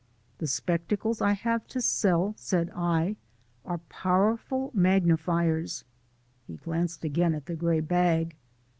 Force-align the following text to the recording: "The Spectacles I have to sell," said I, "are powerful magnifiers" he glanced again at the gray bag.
"The 0.39 0.47
Spectacles 0.47 1.21
I 1.21 1.33
have 1.33 1.67
to 1.67 1.79
sell," 1.79 2.33
said 2.35 2.71
I, 2.75 3.17
"are 3.63 3.77
powerful 3.77 4.71
magnifiers" 4.73 5.83
he 6.47 6.55
glanced 6.55 7.03
again 7.03 7.35
at 7.35 7.45
the 7.45 7.55
gray 7.55 7.81
bag. 7.81 8.35